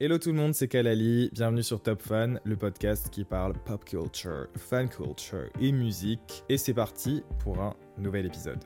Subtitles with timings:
[0.00, 3.84] Hello tout le monde, c'est Kalali, bienvenue sur Top Fan, le podcast qui parle pop
[3.84, 6.44] culture, fan culture et musique.
[6.48, 8.60] Et c'est parti pour un nouvel épisode.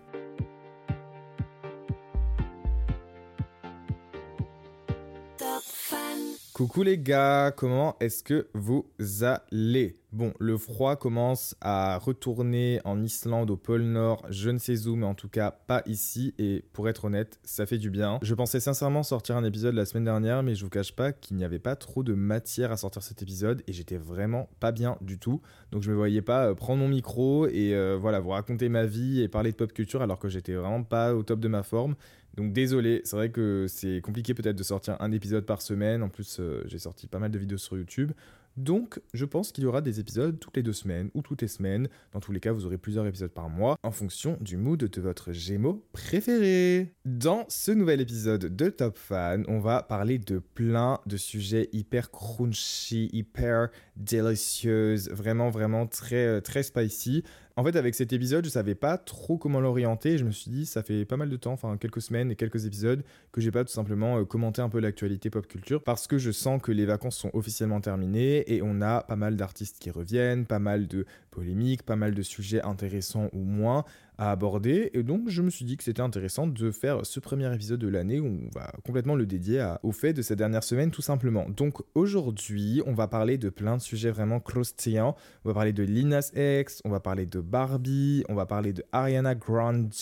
[6.54, 8.84] Coucou les gars, comment est-ce que vous
[9.22, 9.96] allez?
[10.12, 14.94] Bon, le froid commence à retourner en Islande, au pôle Nord, je ne sais où,
[14.94, 18.18] mais en tout cas pas ici, et pour être honnête, ça fait du bien.
[18.20, 21.38] Je pensais sincèrement sortir un épisode la semaine dernière, mais je vous cache pas qu'il
[21.38, 24.98] n'y avait pas trop de matière à sortir cet épisode, et j'étais vraiment pas bien
[25.00, 25.40] du tout.
[25.70, 28.84] Donc je me voyais pas euh, prendre mon micro et euh, voilà, vous raconter ma
[28.84, 31.62] vie et parler de pop culture alors que j'étais vraiment pas au top de ma
[31.62, 31.94] forme.
[32.34, 36.02] Donc désolé, c'est vrai que c'est compliqué peut-être de sortir un épisode par semaine.
[36.02, 38.12] En plus, euh, j'ai sorti pas mal de vidéos sur YouTube.
[38.56, 41.48] Donc, je pense qu'il y aura des épisodes toutes les deux semaines ou toutes les
[41.48, 41.88] semaines.
[42.12, 45.00] Dans tous les cas, vous aurez plusieurs épisodes par mois en fonction du mood de
[45.00, 46.94] votre Gémeaux préféré.
[47.06, 52.10] Dans ce nouvel épisode de Top Fan, on va parler de plein de sujets hyper
[52.10, 57.24] crunchy, hyper délicieuses, vraiment, vraiment très, euh, très spicy.
[57.56, 60.16] En fait, avec cet épisode, je savais pas trop comment l'orienter.
[60.16, 62.64] Je me suis dit, ça fait pas mal de temps, enfin quelques semaines et quelques
[62.64, 66.16] épisodes, que j'ai pas tout simplement euh, commenté un peu l'actualité pop culture parce que
[66.16, 69.90] je sens que les vacances sont officiellement terminées et on a pas mal d'artistes qui
[69.90, 73.84] reviennent, pas mal de polémiques, pas mal de sujets intéressants ou moins
[74.30, 74.90] aborder.
[74.94, 77.88] Et donc, je me suis dit que c'était intéressant de faire ce premier épisode de
[77.88, 81.46] l'année où on va complètement le dédier au fait de cette dernière semaine, tout simplement.
[81.48, 85.16] Donc, aujourd'hui, on va parler de plein de sujets vraiment croustillants.
[85.44, 88.84] On va parler de Linas X, on va parler de Barbie, on va parler de
[88.92, 89.92] Ariana Grande,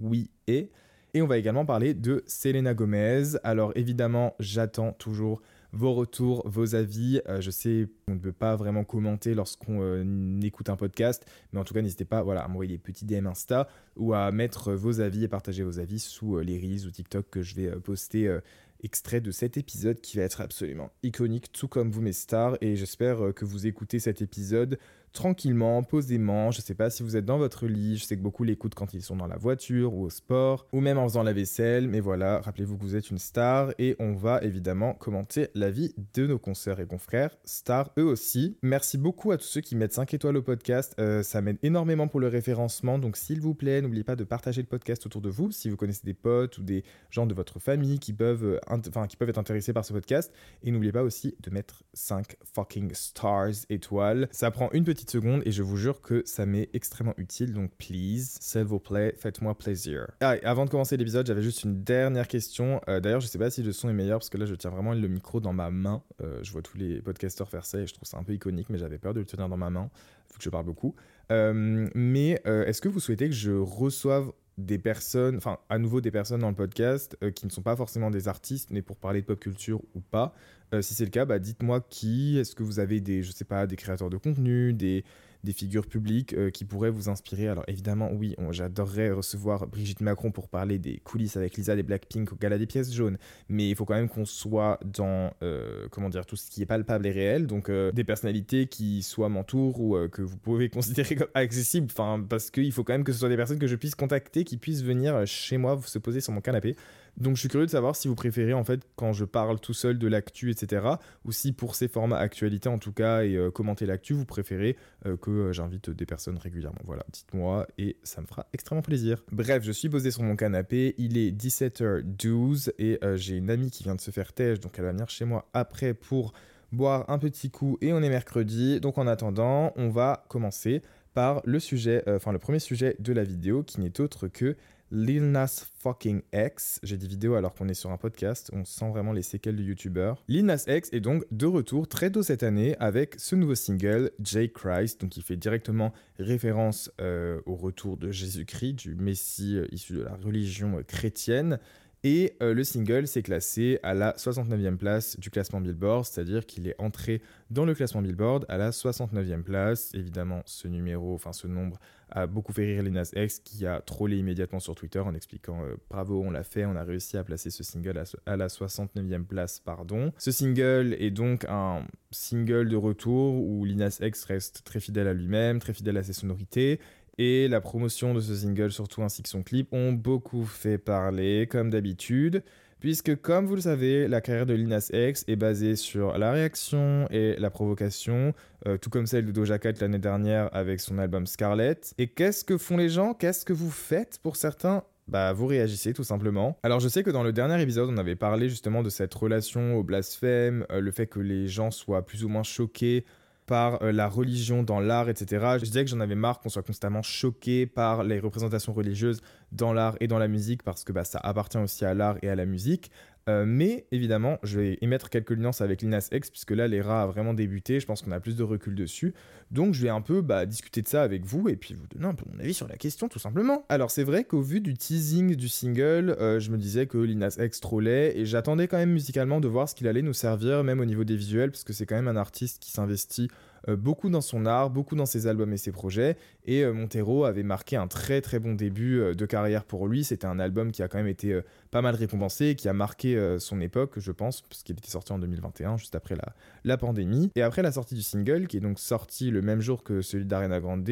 [0.00, 0.70] oui et.
[1.14, 3.36] Et on va également parler de Selena Gomez.
[3.42, 5.40] Alors, évidemment, j'attends toujours
[5.72, 7.20] vos retours, vos avis.
[7.28, 11.60] Euh, je sais qu'on ne peut pas vraiment commenter lorsqu'on euh, écoute un podcast, mais
[11.60, 14.72] en tout cas, n'hésitez pas voilà, à m'envoyer des petits DM Insta ou à mettre
[14.72, 17.70] vos avis et partager vos avis sous euh, les Reels ou TikTok que je vais
[17.80, 18.38] poster
[18.82, 22.76] extrait de cet épisode qui va être absolument iconique, tout comme vous mes stars, et
[22.76, 24.78] j'espère que vous écoutez cet épisode
[25.12, 26.50] tranquillement, posément.
[26.50, 28.94] Je sais pas si vous êtes dans votre lit, je sais que beaucoup l'écoutent quand
[28.94, 32.00] ils sont dans la voiture ou au sport, ou même en faisant la vaisselle, mais
[32.00, 36.26] voilà, rappelez-vous que vous êtes une star et on va évidemment commenter la vie de
[36.26, 38.56] nos consoeurs et confrères, stars eux aussi.
[38.62, 42.08] Merci beaucoup à tous ceux qui mettent 5 étoiles au podcast, euh, ça m'aide énormément
[42.08, 45.30] pour le référencement, donc s'il vous plaît, n'oubliez pas de partager le podcast autour de
[45.30, 48.60] vous, si vous connaissez des potes ou des gens de votre famille qui peuvent, euh,
[48.88, 50.32] enfin, qui peuvent être intéressés par ce podcast,
[50.62, 55.42] et n'oubliez pas aussi de mettre 5 fucking stars étoiles, ça prend une petite seconde
[55.44, 57.52] et je vous jure que ça m'est extrêmement utile.
[57.52, 60.06] Donc, please, s'il vous plaît, faites-moi plaisir.
[60.20, 62.80] Ah, avant de commencer l'épisode, j'avais juste une dernière question.
[62.88, 64.70] Euh, d'ailleurs, je sais pas si le son est meilleur parce que là, je tiens
[64.70, 66.02] vraiment le micro dans ma main.
[66.22, 68.68] Euh, je vois tous les podcasteurs faire ça et je trouve ça un peu iconique,
[68.70, 69.90] mais j'avais peur de le tenir dans ma main
[70.30, 70.94] vu que je parle beaucoup.
[71.30, 76.10] Euh, mais est-ce que vous souhaitez que je reçoive des personnes, enfin à nouveau des
[76.10, 79.26] personnes dans le podcast qui ne sont pas forcément des artistes, mais pour parler de
[79.26, 80.34] pop culture ou pas.
[80.80, 82.38] si c'est le cas, bah, dites-moi qui.
[82.38, 85.04] Est-ce que vous avez des, je sais pas, des créateurs de contenu, des,
[85.44, 87.48] des figures publiques euh, qui pourraient vous inspirer.
[87.48, 92.32] Alors évidemment, oui, j'adorerais recevoir Brigitte Macron pour parler des coulisses avec Lisa des Blackpink
[92.32, 93.18] au Gala des pièces jaunes,
[93.48, 96.66] mais il faut quand même qu'on soit dans, euh, comment dire, tout ce qui est
[96.66, 101.14] palpable et réel, donc euh, des personnalités qui soit m'entourent ou que vous pouvez considérer
[101.14, 103.76] comme accessibles, enfin, parce qu'il faut quand même que ce soit des personnes que je
[103.76, 106.76] puisse contacter, qui puissent venir chez moi se poser sur mon canapé.
[107.18, 109.74] Donc je suis curieux de savoir si vous préférez en fait quand je parle tout
[109.74, 110.86] seul de l'actu, etc.
[111.24, 114.76] Ou si pour ces formats actualité en tout cas et euh, commenter l'actu, vous préférez
[115.06, 116.80] euh, que euh, j'invite des personnes régulièrement.
[116.84, 119.24] Voilà, dites-moi et ça me fera extrêmement plaisir.
[119.32, 123.82] Bref, je suis posé sur mon canapé, il est 17h12 et j'ai une amie qui
[123.82, 126.32] vient de se faire têche, donc elle va venir chez moi après pour
[126.70, 128.80] boire un petit coup et on est mercredi.
[128.80, 130.82] Donc en attendant, on va commencer
[131.14, 134.56] par le sujet, enfin le premier sujet de la vidéo qui n'est autre que
[134.90, 136.80] Lil Nas fucking X.
[136.82, 139.64] J'ai des vidéos alors qu'on est sur un podcast, on sent vraiment les séquelles du
[139.64, 140.22] youtubeur.
[140.28, 144.10] Lil Nas X est donc de retour très tôt cette année avec ce nouveau single,
[144.22, 144.50] J.
[144.50, 149.92] Christ, donc il fait directement référence euh, au retour de Jésus-Christ, du Messie euh, issu
[149.92, 151.58] de la religion euh, chrétienne.
[152.04, 156.76] Et le single s'est classé à la 69e place du classement Billboard, c'est-à-dire qu'il est
[156.78, 159.90] entré dans le classement Billboard à la 69e place.
[159.94, 161.78] Évidemment, ce numéro, enfin ce nombre
[162.10, 165.76] a beaucoup fait rire Lil X qui a trollé immédiatement sur Twitter en expliquant euh,
[165.90, 169.60] bravo, on l'a fait, on a réussi à placer ce single à, la 69e place,
[169.60, 170.12] pardon.
[170.18, 175.12] Ce single est donc un single de retour où Lil X reste très fidèle à
[175.12, 176.80] lui-même, très fidèle à ses sonorités.
[177.18, 181.46] Et la promotion de ce single, surtout ainsi que son clip, ont beaucoup fait parler,
[181.50, 182.42] comme d'habitude
[182.80, 187.06] puisque comme vous le savez, la carrière de Linas X est basée sur la réaction
[187.10, 188.34] et la provocation,
[188.66, 191.78] euh, tout comme celle de Doja l'année dernière avec son album Scarlet.
[191.98, 193.14] Et qu'est-ce que font les gens?
[193.14, 194.84] Qu'est-ce que vous faites pour certains?
[195.08, 196.58] Bah, vous réagissez tout simplement.
[196.62, 199.76] Alors, je sais que dans le dernier épisode, on avait parlé justement de cette relation
[199.76, 203.06] au blasphème, euh, le fait que les gens soient plus ou moins choqués
[203.48, 205.56] par euh, la religion dans l'art, etc.
[205.58, 209.72] Je disais que j'en avais marre qu'on soit constamment choqué par les représentations religieuses dans
[209.72, 212.36] l'art et dans la musique parce que bah, ça appartient aussi à l'art et à
[212.36, 212.92] la musique.
[213.28, 217.06] Euh, mais évidemment, je vais émettre quelques nuances avec Linas X, puisque là, l'ERA a
[217.06, 217.78] vraiment débuté.
[217.78, 219.14] Je pense qu'on a plus de recul dessus.
[219.50, 222.06] Donc, je vais un peu bah, discuter de ça avec vous et puis vous donner
[222.06, 223.66] un peu mon avis sur la question, tout simplement.
[223.68, 227.36] Alors, c'est vrai qu'au vu du teasing du single, euh, je me disais que Linas
[227.38, 230.80] X trollait et j'attendais quand même musicalement de voir ce qu'il allait nous servir, même
[230.80, 233.28] au niveau des visuels, parce que c'est quand même un artiste qui s'investit
[233.66, 236.16] beaucoup dans son art, beaucoup dans ses albums et ses projets.
[236.44, 240.04] Et Montero avait marqué un très très bon début de carrière pour lui.
[240.04, 241.40] C'était un album qui a quand même été
[241.70, 245.12] pas mal récompensé, qui a marqué euh, son époque, je pense, parce qu'il était sorti
[245.12, 246.16] en 2021, juste après
[246.64, 247.30] la, pandémie.
[247.34, 250.24] Et après la sortie du single, qui est donc sorti le même jour que celui
[250.24, 250.88] d'Arena Grande,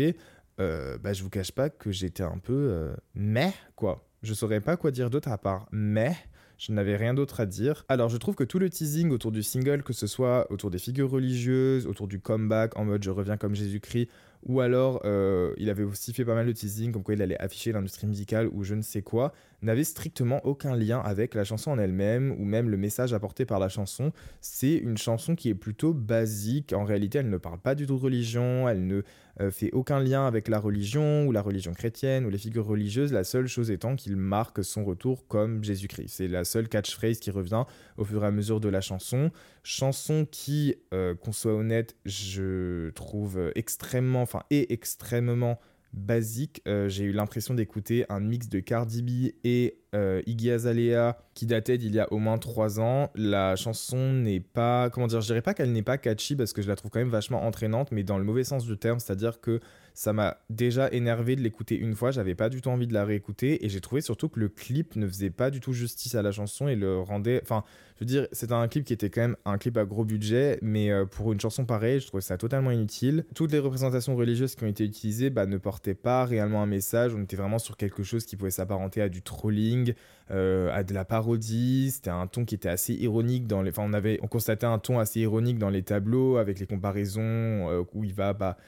[0.58, 4.02] euh, bah, je vous cache pas que j'étais un peu euh, mais quoi.
[4.22, 6.16] Je saurais pas quoi dire d'autre à part mais.
[6.58, 7.85] Je n'avais rien d'autre à dire.
[7.88, 10.79] Alors, je trouve que tout le teasing autour du single, que ce soit autour des
[10.79, 14.08] figures religieuses, autour du comeback en mode je reviens comme Jésus-Christ,
[14.46, 17.38] ou alors euh, il avait aussi fait pas mal de teasing, comme quoi il allait
[17.38, 19.32] afficher l'industrie musicale ou je ne sais quoi,
[19.62, 23.58] n'avait strictement aucun lien avec la chanson en elle-même ou même le message apporté par
[23.58, 24.12] la chanson.
[24.40, 26.72] C'est une chanson qui est plutôt basique.
[26.72, 29.02] En réalité, elle ne parle pas du tout de religion, elle ne
[29.40, 33.12] euh, fait aucun lien avec la religion ou la religion chrétienne ou les figures religieuses.
[33.12, 36.08] La seule chose étant qu'il marque son retour comme Jésus-Christ.
[36.08, 37.64] C'est la seule catchphrase qui revient
[37.96, 39.31] au fur et à mesure de la chanson.
[39.62, 45.59] Chanson qui, euh, qu'on soit honnête, je trouve extrêmement, enfin, est extrêmement
[45.93, 46.62] basique.
[46.69, 51.47] Euh, j'ai eu l'impression d'écouter un mix de Cardi B et euh, Iggy Azalea qui
[51.47, 53.11] datait d'il y a au moins 3 ans.
[53.15, 56.61] La chanson n'est pas, comment dire, je dirais pas qu'elle n'est pas catchy parce que
[56.61, 59.41] je la trouve quand même vachement entraînante, mais dans le mauvais sens du terme, c'est-à-dire
[59.41, 59.61] que
[59.96, 63.06] ça m'a déjà énervé de l'écouter une fois, j'avais pas du tout envie de la
[63.06, 66.20] réécouter et j'ai trouvé surtout que le clip ne faisait pas du tout justice à
[66.20, 67.40] la chanson et le rendait.
[67.43, 67.64] Enfin,
[67.94, 70.59] je veux dire, c'était un clip qui était quand même un clip à gros budget,
[70.61, 73.25] mais euh, pour une chanson pareille, je trouvais ça totalement inutile.
[73.35, 77.14] Toutes les représentations religieuses qui ont été utilisées bah, ne portaient pas réellement un message,
[77.14, 79.94] on était vraiment sur quelque chose qui pouvait s'apparenter à du trolling,
[80.30, 81.90] euh, à de la parodie.
[81.90, 83.71] C'était un ton qui était assez ironique dans les.
[83.71, 87.23] Enfin, on avait, on constatait un ton assez ironique dans les tableaux avec les comparaisons
[87.23, 88.59] euh, où il va, bah,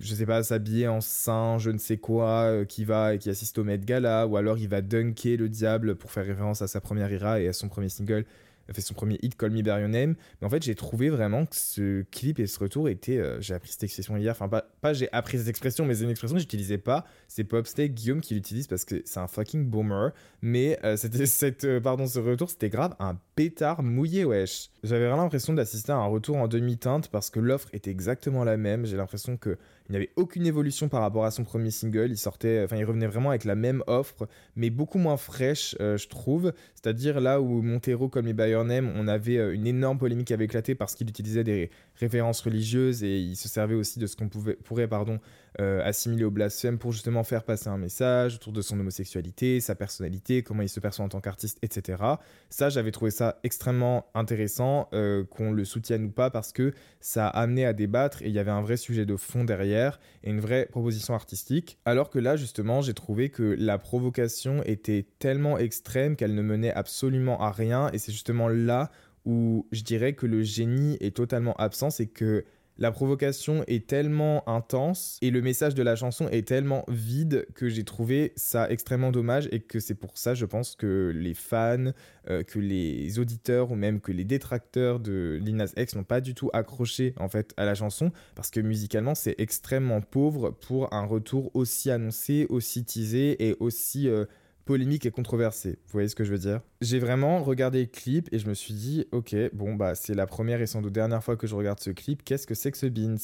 [0.00, 3.30] je sais pas, s'habiller en saint, je ne sais quoi, euh, qui va et qui
[3.30, 6.68] assiste au Met Gala, ou alors il va dunker le diable pour faire référence à
[6.68, 8.24] sa première ira et à son premier single
[8.72, 10.14] fait son premier hit Call Me By Your Name.
[10.40, 13.18] Mais en fait, j'ai trouvé vraiment que ce clip et ce retour étaient.
[13.18, 14.32] Euh, j'ai appris cette expression hier.
[14.32, 17.06] Enfin, pas, pas j'ai appris cette expression, mais c'est une expression que j'utilisais pas.
[17.28, 20.12] C'est Popsteak Guillaume qui l'utilise parce que c'est un fucking boomer.
[20.42, 24.70] Mais euh, c'était cette, euh, pardon, ce retour, c'était grave un pétard mouillé, wesh.
[24.84, 28.56] J'avais vraiment l'impression d'assister à un retour en demi-teinte parce que l'offre était exactement la
[28.56, 28.86] même.
[28.86, 29.58] J'ai l'impression que
[29.88, 32.10] il n'y avait aucune évolution par rapport à son premier single.
[32.10, 36.08] Il sortait, enfin, il revenait vraiment avec la même offre, mais beaucoup moins fraîche, je
[36.08, 36.52] trouve.
[36.74, 40.44] C'est-à-dire là où Montero, comme les By on avait euh, une énorme polémique qui avait
[40.44, 44.28] éclaté parce qu'il utilisait des références religieuses et il se servait aussi de ce qu'on
[44.28, 45.20] pourrait pardon,
[45.60, 49.74] euh, assimiler au blasphème pour justement faire passer un message autour de son homosexualité, sa
[49.74, 52.02] personnalité, comment il se perçoit en tant qu'artiste, etc.
[52.48, 57.28] Ça, j'avais trouvé ça extrêmement intéressant, euh, qu'on le soutienne ou pas, parce que ça
[57.28, 60.00] a amené à débattre et il y avait un vrai sujet de fond derrière derrière
[60.22, 61.78] et une vraie proposition artistique.
[61.84, 66.72] Alors que là, justement, j'ai trouvé que la provocation était tellement extrême qu'elle ne menait
[66.72, 67.90] absolument à rien.
[67.92, 68.90] Et c'est justement là
[69.28, 72.46] où je dirais que le génie est totalement absent, c'est que
[72.78, 77.68] la provocation est tellement intense et le message de la chanson est tellement vide que
[77.68, 81.90] j'ai trouvé ça extrêmement dommage et que c'est pour ça, je pense, que les fans,
[82.30, 86.34] euh, que les auditeurs ou même que les détracteurs de Linas X n'ont pas du
[86.34, 91.04] tout accroché en fait à la chanson parce que musicalement c'est extrêmement pauvre pour un
[91.04, 94.24] retour aussi annoncé, aussi teasé et aussi euh,
[94.68, 95.78] polémique et controversé.
[95.86, 96.60] Vous voyez ce que je veux dire?
[96.82, 100.26] J'ai vraiment regardé le clip et je me suis dit, ok, bon bah c'est la
[100.26, 102.22] première et sans doute dernière fois que je regarde ce clip.
[102.22, 103.16] Qu'est-ce que c'est que ce Beans?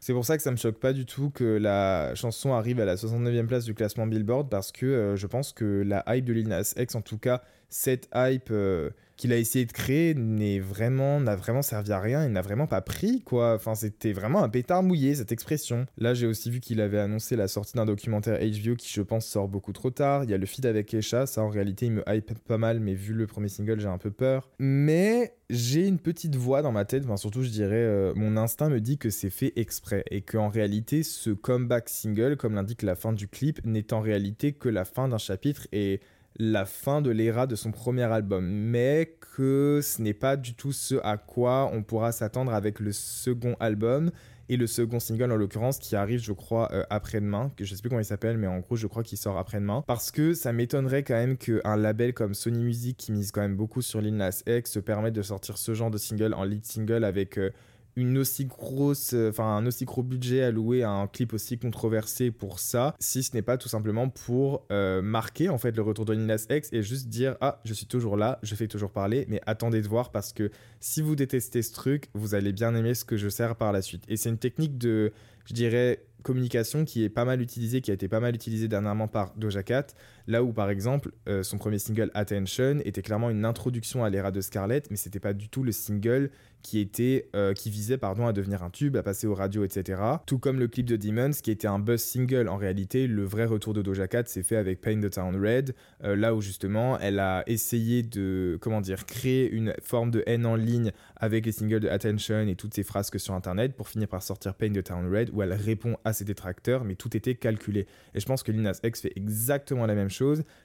[0.00, 2.84] C'est pour ça que ça me choque pas du tout que la chanson arrive à
[2.84, 6.32] la 69e place du classement Billboard parce que euh, je pense que la hype de
[6.32, 10.60] Lil Nas X, en tout cas cette hype euh, qu'il a essayé de créer n'est
[10.60, 13.54] vraiment n'a vraiment servi à rien il n'a vraiment pas pris quoi.
[13.54, 15.86] Enfin c'était vraiment un pétard mouillé cette expression.
[15.98, 19.26] Là j'ai aussi vu qu'il avait annoncé la sortie d'un documentaire HBO qui je pense
[19.26, 20.24] sort beaucoup trop tard.
[20.24, 22.78] Il y a le feed avec Kesha ça en réalité il me hype pas mal
[22.80, 24.48] mais vu le premier single j'ai un peu peur.
[24.60, 27.02] Mais j'ai une petite voix dans ma tête.
[27.04, 30.48] Enfin surtout je dirais euh, mon instinct me dit que c'est fait exprès et qu'en
[30.48, 34.84] réalité ce comeback single comme l'indique la fin du clip n'est en réalité que la
[34.84, 36.00] fin d'un chapitre et
[36.38, 40.72] la fin de l'ère de son premier album, mais que ce n'est pas du tout
[40.72, 44.10] ce à quoi on pourra s'attendre avec le second album
[44.48, 47.82] et le second single en l'occurrence qui arrive je crois euh, après-demain, que je sais
[47.82, 49.84] plus comment il s'appelle mais en gros je crois qu'il sort après-demain.
[49.86, 53.56] Parce que ça m'étonnerait quand même qu'un label comme Sony Music qui mise quand même
[53.56, 56.64] beaucoup sur Lil Nas X se permette de sortir ce genre de single en lead
[56.64, 57.50] single avec euh,
[57.98, 62.30] une aussi grosse, euh, enfin un aussi gros budget alloué à un clip aussi controversé
[62.30, 66.04] pour ça, si ce n'est pas tout simplement pour euh, marquer en fait le retour
[66.04, 69.26] de Lil X et juste dire ah je suis toujours là, je fais toujours parler,
[69.28, 72.94] mais attendez de voir parce que si vous détestez ce truc, vous allez bien aimer
[72.94, 74.04] ce que je sers par la suite.
[74.08, 75.12] Et c'est une technique de,
[75.44, 79.08] je dirais, communication qui est pas mal utilisée, qui a été pas mal utilisée dernièrement
[79.08, 79.86] par Doja Cat,
[80.28, 84.30] là où par exemple euh, son premier single Attention était clairement une introduction à l'ère
[84.30, 86.30] de Scarlett, mais c'était pas du tout le single
[86.62, 90.00] qui était euh, qui visait pardon à devenir un tube, à passer aux radios, etc.
[90.26, 92.48] Tout comme le clip de Demons qui était un buzz single.
[92.48, 95.74] En réalité, le vrai retour de Doja Cat s'est fait avec Paint the Town Red,
[96.04, 100.46] euh, là où justement elle a essayé de comment dire créer une forme de haine
[100.46, 104.08] en ligne avec les singles de Attention et toutes ces frasques sur internet pour finir
[104.08, 107.34] par sortir Paint the Town Red où elle répond à ses détracteurs, mais tout était
[107.34, 107.86] calculé.
[108.14, 110.17] Et je pense que Linas X fait exactement la même chose,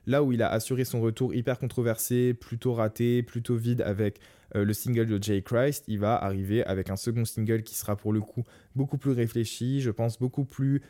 [0.05, 4.19] là où il a assuré son retour hyper controversé, plutôt raté, plutôt vide avec
[4.55, 7.95] euh, le single de Jay Christ, il va arriver avec un second single qui sera
[7.95, 8.43] pour le coup
[8.75, 10.81] beaucoup plus réfléchi, je pense beaucoup plus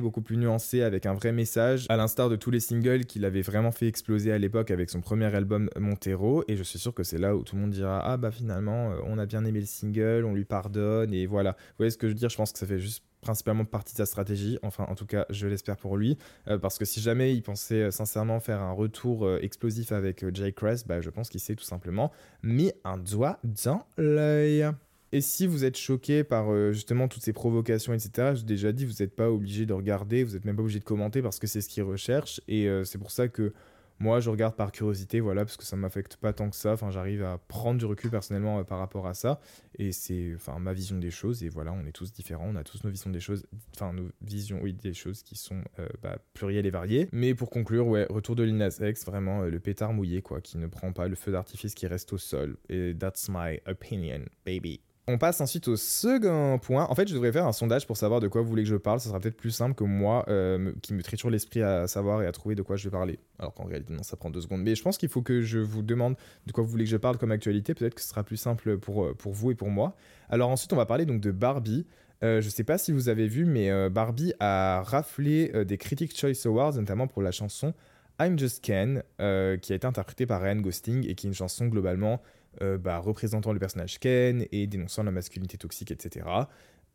[0.00, 3.42] beaucoup plus nuancé, avec un vrai message, à l'instar de tous les singles qu'il avait
[3.42, 6.44] vraiment fait exploser à l'époque avec son premier album Montero.
[6.46, 8.92] Et je suis sûr que c'est là où tout le monde dira Ah bah finalement,
[8.92, 11.52] euh, on a bien aimé le single, on lui pardonne, et voilà.
[11.52, 12.28] Vous voyez ce que je veux dire?
[12.28, 15.26] Je pense que ça fait juste principalement partie de sa stratégie, enfin en tout cas
[15.30, 18.72] je l'espère pour lui, euh, parce que si jamais il pensait euh, sincèrement faire un
[18.72, 22.12] retour explosif avec Jay Crest, bah, je pense qu'il s'est tout simplement
[22.44, 24.70] mis un doigt dans l'œil.
[25.16, 28.92] Et si vous êtes choqué par justement toutes ces provocations, etc., j'ai déjà dit, vous
[29.00, 31.62] n'êtes pas obligé de regarder, vous n'êtes même pas obligé de commenter parce que c'est
[31.62, 32.42] ce qu'il recherche.
[32.48, 33.54] Et c'est pour ça que
[33.98, 36.72] moi, je regarde par curiosité, voilà, parce que ça ne m'affecte pas tant que ça.
[36.72, 39.40] Enfin, j'arrive à prendre du recul personnellement euh, par rapport à ça.
[39.78, 41.42] Et c'est enfin, ma vision des choses.
[41.42, 42.48] Et voilà, on est tous différents.
[42.48, 43.46] On a tous nos visions des choses.
[43.74, 47.08] Enfin, nos visions, oui, des choses qui sont euh, bah, plurielles et variées.
[47.12, 50.58] Mais pour conclure, ouais, retour de Linas X, vraiment euh, le pétard mouillé, quoi, qui
[50.58, 52.58] ne prend pas le feu d'artifice qui reste au sol.
[52.68, 54.80] Et that's my opinion, baby.
[55.08, 56.84] On passe ensuite au second point.
[56.90, 58.74] En fait, je devrais faire un sondage pour savoir de quoi vous voulez que je
[58.74, 58.98] parle.
[58.98, 62.26] Ça sera peut-être plus simple que moi, euh, qui me toujours l'esprit à savoir et
[62.26, 63.20] à trouver de quoi je vais parler.
[63.38, 64.62] Alors qu'en réalité, non, ça prend deux secondes.
[64.62, 66.96] Mais je pense qu'il faut que je vous demande de quoi vous voulez que je
[66.96, 67.72] parle comme actualité.
[67.72, 69.94] Peut-être que ce sera plus simple pour, euh, pour vous et pour moi.
[70.28, 71.86] Alors ensuite, on va parler donc de Barbie.
[72.24, 76.18] Euh, je ne sais pas si vous avez vu, mais Barbie a raflé des Critics'
[76.18, 77.74] Choice Awards, notamment pour la chanson
[78.18, 81.66] I'm Just Ken, qui a été interprétée par Ryan Gosling et qui est une chanson
[81.66, 82.20] globalement
[82.62, 86.26] euh, bah, représentant le personnage Ken et dénonçant la masculinité toxique, etc.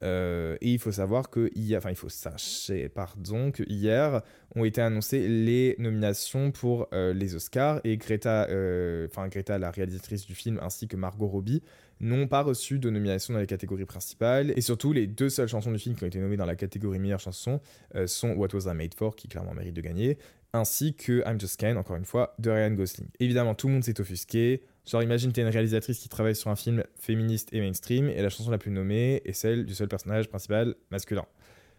[0.04, 4.22] Euh, et il faut savoir que hier, enfin il faut sachez, pardon, que hier
[4.56, 8.48] ont été annoncées les nominations pour euh, les Oscars et Greta,
[9.06, 11.62] enfin Greta, la réalisatrice du film, ainsi que Margot Robbie
[12.00, 14.54] n'ont pas reçu de nomination dans les catégories principales.
[14.56, 16.98] Et surtout, les deux seules chansons du film qui ont été nommées dans la catégorie
[16.98, 17.62] meilleure chanson
[18.08, 20.18] sont What Was I Made For, qui clairement mérite de gagner,
[20.54, 23.08] ainsi que I'm Just Ken, encore une fois, de Ryan Gosling.
[23.20, 24.64] Évidemment, tout le monde s'est offusqué.
[24.86, 28.30] Genre, imagine, t'es une réalisatrice qui travaille sur un film féministe et mainstream, et la
[28.30, 31.26] chanson la plus nommée est celle du seul personnage principal masculin.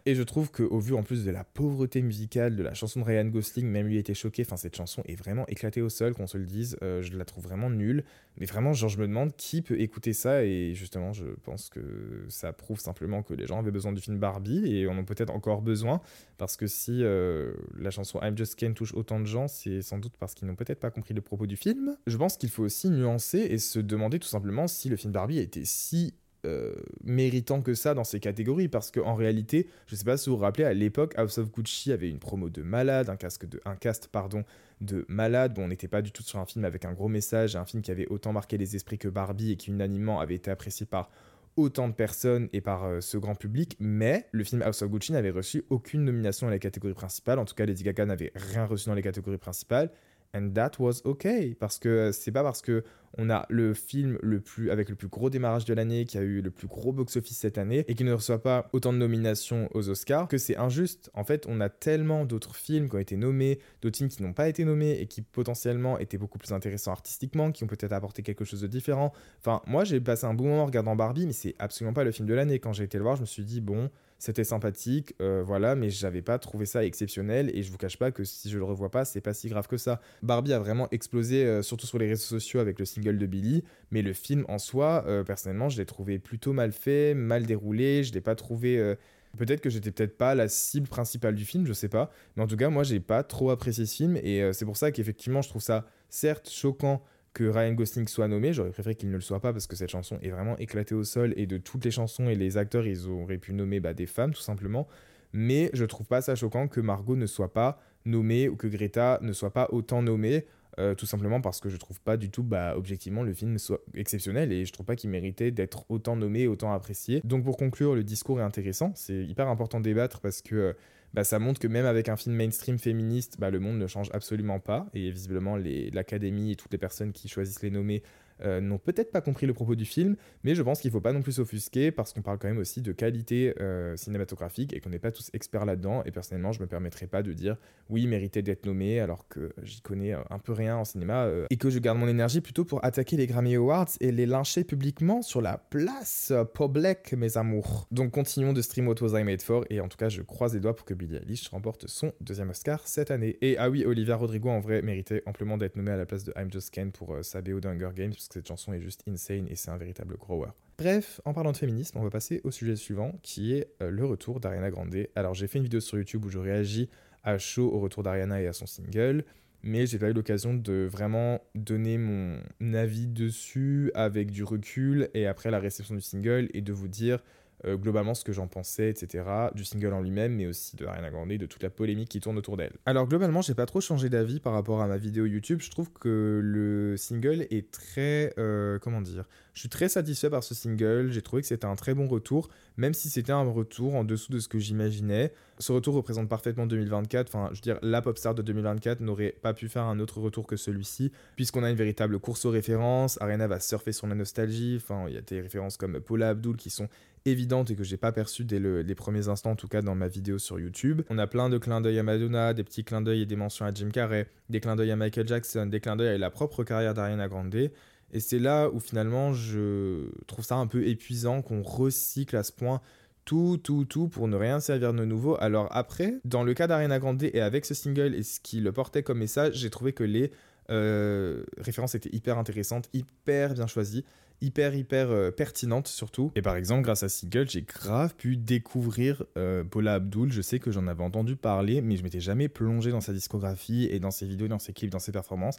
[0.05, 3.05] Et je trouve qu'au vu en plus de la pauvreté musicale de la chanson de
[3.05, 4.43] Ryan Gosling, même lui était choqué.
[4.45, 6.77] Enfin, cette chanson est vraiment éclatée au sol, qu'on se le dise.
[6.83, 8.03] Euh, je la trouve vraiment nulle.
[8.37, 10.45] Mais vraiment, genre, je me demande qui peut écouter ça.
[10.45, 14.19] Et justement, je pense que ça prouve simplement que les gens avaient besoin du film
[14.19, 16.01] Barbie et en ont peut-être encore besoin.
[16.37, 19.99] Parce que si euh, la chanson I'm Just Ken touche autant de gens, c'est sans
[19.99, 21.97] doute parce qu'ils n'ont peut-être pas compris le propos du film.
[22.09, 25.39] Je pense qu'il faut aussi nuancer et se demander tout simplement si le film Barbie
[25.39, 30.05] a été si euh, méritant que ça dans ces catégories parce qu'en réalité, je sais
[30.05, 33.09] pas si vous vous rappelez, à l'époque, House of Gucci avait une promo de malade,
[33.11, 34.45] un, casque de, un cast pardon,
[34.81, 35.55] de malade.
[35.55, 37.83] Bon, on n'était pas du tout sur un film avec un gros message, un film
[37.83, 41.11] qui avait autant marqué les esprits que Barbie et qui unanimement avait été apprécié par
[41.57, 45.13] autant de personnes et par euh, ce grand public, mais le film House of Gucci
[45.13, 47.39] n'avait reçu aucune nomination dans la catégorie principale.
[47.39, 49.91] En tout cas, Lady Gaga n'avait rien reçu dans les catégories principales.
[50.35, 51.55] And that was okay.
[51.55, 52.85] Parce que euh, c'est pas parce que
[53.19, 56.23] on a le film le plus, avec le plus gros démarrage de l'année, qui a
[56.23, 59.69] eu le plus gros box-office cette année, et qui ne reçoit pas autant de nominations
[59.75, 61.11] aux Oscars, que c'est injuste.
[61.15, 64.33] En fait, on a tellement d'autres films qui ont été nommés, d'autres films qui n'ont
[64.33, 68.23] pas été nommés, et qui potentiellement étaient beaucoup plus intéressants artistiquement, qui ont peut-être apporté
[68.23, 69.13] quelque chose de différent.
[69.41, 72.13] Enfin, moi, j'ai passé un bon moment en regardant Barbie, mais c'est absolument pas le
[72.13, 72.59] film de l'année.
[72.59, 73.91] Quand j'ai été le voir, je me suis dit, bon,
[74.23, 78.13] c'était sympathique, euh, voilà, mais j'avais pas trouvé ça exceptionnel et je vous cache pas
[78.13, 80.01] que si je le revois pas, c'est pas si grave que ça.
[80.23, 83.65] Barbie a vraiment explosé, euh, surtout sur les réseaux sociaux avec le single de Billy,
[83.91, 88.05] mais le film en soi, euh, personnellement, je l'ai trouvé plutôt mal fait, mal déroulé,
[88.05, 88.97] je l'ai pas trouvé.
[89.39, 92.47] Peut-être que j'étais peut-être pas la cible principale du film, je sais pas, mais en
[92.47, 95.49] tout cas, moi j'ai pas trop apprécié ce film et c'est pour ça qu'effectivement, je
[95.49, 98.53] trouve ça certes choquant que Ryan Gosling soit nommé.
[98.53, 101.05] J'aurais préféré qu'il ne le soit pas parce que cette chanson est vraiment éclatée au
[101.05, 104.07] sol et de toutes les chansons et les acteurs, ils auraient pu nommer bah, des
[104.07, 104.87] femmes tout simplement.
[105.33, 109.19] Mais je trouve pas ça choquant que Margot ne soit pas nommée ou que Greta
[109.23, 110.45] ne soit pas autant nommée.
[110.79, 113.81] Euh, tout simplement parce que je trouve pas du tout, bah, objectivement, le film soit
[113.95, 117.21] exceptionnel et je trouve pas qu'il méritait d'être autant nommé, autant apprécié.
[117.25, 118.93] Donc pour conclure, le discours est intéressant.
[118.95, 120.73] C'est hyper important de débattre parce que euh,
[121.13, 124.09] bah, ça montre que même avec un film mainstream féministe, bah, le monde ne change
[124.13, 124.87] absolument pas.
[124.95, 128.03] Et visiblement, l'académie et toutes les personnes qui choisissent les nommer
[128.45, 131.01] euh, n'ont peut-être pas compris le propos du film, mais je pense qu'il ne faut
[131.01, 134.81] pas non plus s'offusquer parce qu'on parle quand même aussi de qualité euh, cinématographique et
[134.81, 136.03] qu'on n'est pas tous experts là-dedans.
[136.05, 137.57] Et personnellement, je ne me permettrai pas de dire
[137.89, 141.57] oui, méritait d'être nommé alors que j'y connais euh, un peu rien en cinéma et
[141.57, 145.23] que je garde mon énergie plutôt pour attaquer les Grammy Awards et les lyncher publiquement
[145.23, 147.87] sur la place publique, mes amours.
[147.91, 150.55] Donc continuons de stream What Was I Made For et en tout cas, je croise
[150.55, 153.39] les doigts pour que Billie Eilish remporte son deuxième Oscar cette année.
[153.41, 156.33] Et ah oui, Olivia Rodrigo en vrai méritait amplement d'être nommée à la place de
[156.37, 159.71] I'm Just Ken pour sa BO d'Hunger Games cette chanson est juste insane et c'est
[159.71, 160.49] un véritable grower.
[160.79, 164.05] Bref, en parlant de féminisme, on va passer au sujet suivant qui est euh, le
[164.05, 164.95] retour d'Ariana Grande.
[165.15, 166.89] Alors j'ai fait une vidéo sur YouTube où je réagis
[167.23, 169.25] à chaud au retour d'Ariana et à son single,
[169.63, 172.41] mais j'ai pas eu l'occasion de vraiment donner mon
[172.75, 177.23] avis dessus avec du recul et après la réception du single et de vous dire
[177.65, 179.25] euh, globalement ce que j'en pensais, etc.
[179.55, 182.39] Du single en lui-même, mais aussi de Ariana Grande, de toute la polémique qui tourne
[182.39, 182.73] autour d'elle.
[182.87, 185.61] Alors globalement, j'ai pas trop changé d'avis par rapport à ma vidéo YouTube.
[185.63, 190.43] Je trouve que le single est très, euh, comment dire, je suis très satisfait par
[190.43, 191.11] ce single.
[191.11, 194.33] J'ai trouvé que c'était un très bon retour, même si c'était un retour en dessous
[194.33, 195.33] de ce que j'imaginais.
[195.59, 197.29] Ce retour représente parfaitement 2024.
[197.29, 200.21] Enfin, je veux dire, la pop star de 2024 n'aurait pas pu faire un autre
[200.21, 203.21] retour que celui-ci, puisqu'on a une véritable course aux références.
[203.21, 204.79] Ariana va surfer sur la nostalgie.
[204.83, 206.89] Enfin, il y a des références comme Paula Abdul qui sont
[207.25, 210.09] évidentes et que j'ai pas perçues dès les premiers instants, en tout cas dans ma
[210.09, 211.03] vidéo sur YouTube.
[211.11, 213.65] On a plein de clins d'œil à Madonna, des petits clins d'œil et des mentions
[213.65, 216.65] à Jim Carrey, des clins d'œil à Michael Jackson, des clins d'œil à la propre
[216.65, 217.55] carrière d'Ariana Grande.
[217.55, 222.53] Et c'est là où finalement je trouve ça un peu épuisant qu'on recycle à ce
[222.53, 222.81] point
[223.25, 225.37] tout, tout, tout pour ne rien servir de nouveau.
[225.41, 228.73] Alors après, dans le cas d'Ariana Grande et avec ce single et ce qui le
[228.73, 230.33] portait comme message, j'ai trouvé que les
[230.71, 234.05] euh, références étaient hyper intéressantes, hyper bien choisies,
[234.43, 236.33] hyper, hyper euh, pertinentes surtout.
[236.35, 240.31] Et par exemple, grâce à Single, j'ai grave pu découvrir euh, Paula Abdul.
[240.33, 243.89] Je sais que j'en avais entendu parler, mais je m'étais jamais plongé dans sa discographie
[243.91, 245.57] et dans ses vidéos, dans ses clips, dans ses performances.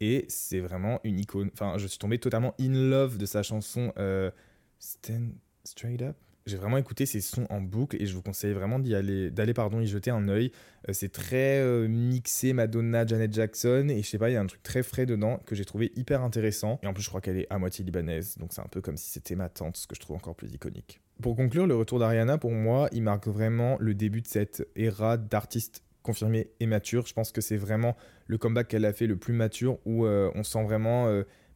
[0.00, 1.50] Et c'est vraiment une icône.
[1.52, 4.30] Enfin, je suis tombé totalement in love de sa chanson euh,
[4.78, 5.30] Stand
[5.62, 6.16] Straight Up.
[6.46, 9.54] J'ai vraiment écouté ses sons en boucle et je vous conseille vraiment d'y aller, d'aller
[9.54, 10.52] pardon, y jeter un œil.
[10.90, 14.42] Euh, c'est très euh, mixé Madonna, Janet Jackson et je sais pas, il y a
[14.42, 16.78] un truc très frais dedans que j'ai trouvé hyper intéressant.
[16.82, 18.98] Et en plus, je crois qu'elle est à moitié libanaise, donc c'est un peu comme
[18.98, 21.00] si c'était ma tante, ce que je trouve encore plus iconique.
[21.22, 25.16] Pour conclure, le retour d'Ariana, pour moi, il marque vraiment le début de cette ère
[25.18, 27.06] d'artistes confirmé et mature.
[27.06, 30.30] Je pense que c'est vraiment le comeback qu'elle a fait le plus mature où euh,
[30.34, 31.06] on sent vraiment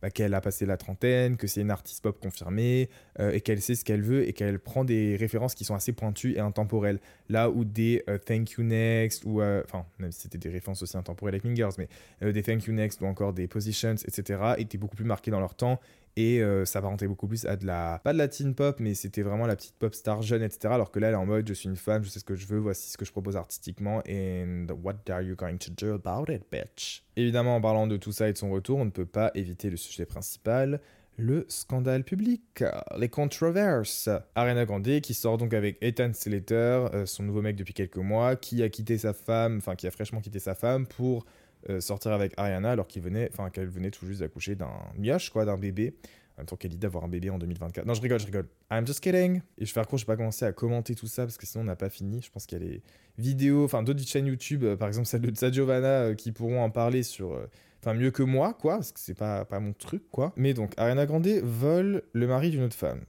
[0.03, 2.89] bah, qu'elle a passé la trentaine, que c'est une artiste pop confirmée
[3.21, 5.93] euh, et qu'elle sait ce qu'elle veut et qu'elle prend des références qui sont assez
[5.93, 7.01] pointues et intemporelles.
[7.29, 11.35] Là où des Thank You Next ou enfin même si c'était des références aussi intemporelles
[11.35, 14.55] avec Mingers, mais des Thank You Next ou encore des Positions, etc.
[14.59, 15.81] étaient beaucoup plus marqués dans leur temps
[16.19, 18.95] et ça ça apparentait beaucoup plus à de la pas de la teen pop mais
[18.95, 21.49] c'était vraiment la petite pop star jeune etc alors que là elle est en mode
[21.49, 23.37] je suis une femme je sais ce que je veux voici ce que je propose
[23.37, 27.03] artistiquement and what are you going to do about it bitch?
[27.17, 29.71] Évidemment en parlant de tout ça et de son retour on ne peut pas éviter
[29.71, 30.81] le sujet principal
[31.19, 32.63] le scandale public,
[32.97, 34.09] les controverses.
[34.37, 36.55] Ariana Grande qui sort donc avec Ethan Slater,
[36.95, 39.91] euh, son nouveau mec depuis quelques mois, qui a quitté sa femme, enfin qui a
[39.91, 41.27] fraîchement quitté sa femme pour
[41.69, 45.31] euh, sortir avec Ariana alors qu'il venait, enfin qu'elle venait tout juste d'accoucher d'un mioche
[45.31, 45.95] quoi, d'un bébé.
[46.37, 47.85] En même temps qu'elle dit d'avoir un bébé en 2024.
[47.85, 48.47] Non, je rigole, je rigole.
[48.71, 49.41] I'm just kidding.
[49.59, 51.63] Et je faire court, je vais pas commencer à commenter tout ça parce que sinon
[51.63, 52.23] on n'a pas fini.
[52.23, 52.83] Je pense qu'il y a les
[53.19, 57.03] vidéos, enfin d'autres chaînes YouTube, euh, par exemple celle de Giovanna, qui pourront en parler
[57.03, 57.37] sur
[57.81, 60.33] Enfin, mieux que moi, quoi, parce que c'est pas, pas mon truc, quoi.
[60.37, 63.05] Mais donc, Ariana Grande vole le mari d'une autre femme.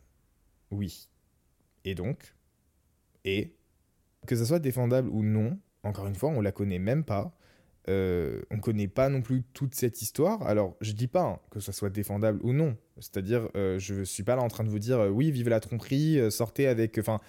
[0.72, 1.10] Oui.
[1.86, 2.36] Et donc?
[3.26, 3.56] Et?
[4.28, 7.36] Que ça soit défendable ou non, encore une fois, on la connaît même pas.
[7.90, 10.46] Euh, on connaît pas non plus toute cette histoire.
[10.46, 12.78] Alors, je dis pas hein, que ça soit défendable ou non.
[13.00, 15.60] C'est-à-dire, euh, je suis pas là en train de vous dire euh, oui, vive la
[15.60, 17.20] tromperie, sortez avec, enfin,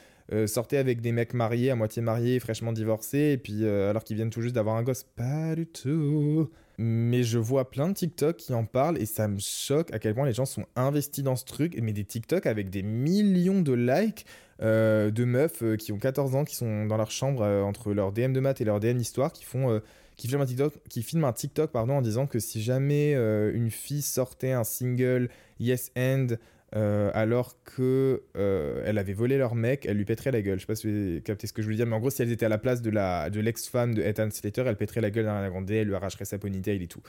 [0.46, 4.30] sortez avec des mecs mariés, à moitié mariés, fraîchement divorcés, et puis alors qu'ils viennent
[4.30, 5.02] tout juste d'avoir un gosse.
[5.02, 6.50] Pas du tout.
[6.78, 10.14] Mais je vois plein de TikTok qui en parlent et ça me choque à quel
[10.14, 11.78] point les gens sont investis dans ce truc.
[11.82, 14.26] Mais des TikTok avec des millions de likes
[14.60, 18.40] de meufs qui ont 14 ans, qui sont dans leur chambre entre leur DM de
[18.40, 19.80] maths et leur DM d'histoire, qui font.
[20.20, 23.70] Qui filment un TikTok, qui filment un TikTok pardon, en disant que si jamais une
[23.70, 26.36] fille sortait un single Yes and
[26.76, 30.58] euh, alors que euh, elle avait volé leur mec, elle lui pèterait la gueule.
[30.58, 32.10] Je sais pas si vous avez capté ce que je veux dire, mais en gros,
[32.10, 35.10] si elle était à la place de la l'ex-femme de Ethan Slater, elle pèterait la
[35.10, 37.02] gueule d'Ariana Grande, elle lui arracherait sa ponytail et tout.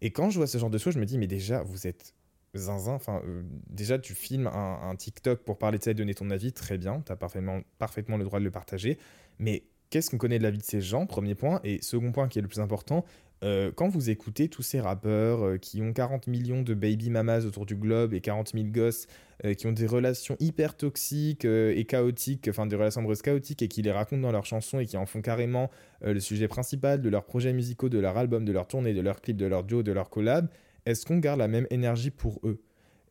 [0.00, 2.14] Et quand je vois ce genre de choses, je me dis, mais déjà, vous êtes
[2.54, 2.92] zinzin.
[2.92, 6.52] Enfin, euh, déjà, tu filmes un, TikTok pour parler de ça et donner ton avis,
[6.52, 8.98] très bien, tu as parfaitement, parfaitement le droit de le partager.
[9.40, 11.60] Mais qu'est-ce qu'on connaît de la vie de ces gens, premier point.
[11.64, 13.04] Et second point qui est le plus important,
[13.44, 17.44] euh, quand vous écoutez tous ces rappeurs euh, qui ont 40 millions de baby mamas
[17.44, 19.06] autour du globe et 40 000 gosses
[19.44, 23.68] euh, qui ont des relations hyper toxiques et chaotiques, enfin des relations amoureuses chaotiques et
[23.68, 25.70] qui les racontent dans leurs chansons et qui en font carrément
[26.02, 29.20] le sujet principal de leurs projets musicaux, de leur album, de leur tournée, de leurs
[29.20, 30.48] clips, de leur duo, de leur collab,
[30.86, 32.60] est-ce qu'on garde la même énergie pour eux?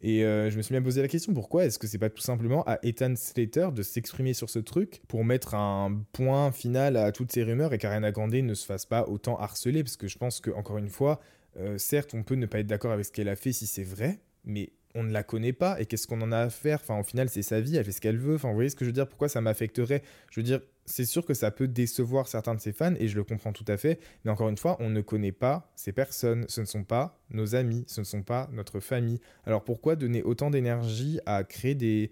[0.01, 2.21] Et euh, je me suis bien posé la question, pourquoi est-ce que c'est pas tout
[2.21, 7.11] simplement à Ethan Slater de s'exprimer sur ce truc pour mettre un point final à
[7.11, 9.83] toutes ces rumeurs et qu'Ariana Grande ne se fasse pas autant harceler?
[9.83, 11.19] Parce que je pense que, encore une fois,
[11.59, 13.83] euh, certes, on peut ne pas être d'accord avec ce qu'elle a fait si c'est
[13.83, 15.79] vrai, mais on ne la connaît pas.
[15.79, 16.79] Et qu'est-ce qu'on en a à faire?
[16.81, 18.35] Enfin, au final, c'est sa vie, elle fait ce qu'elle veut.
[18.35, 19.07] Enfin, vous voyez ce que je veux dire?
[19.07, 20.03] Pourquoi ça m'affecterait?
[20.31, 23.15] Je veux dire, c'est sûr que ça peut décevoir certains de ses fans et je
[23.17, 23.99] le comprends tout à fait.
[24.23, 26.45] Mais encore une fois, on ne connaît pas ces personnes.
[26.47, 29.19] Ce ne sont pas nos amis, ce ne sont pas notre famille.
[29.45, 32.09] Alors pourquoi donner autant d'énergie à créer des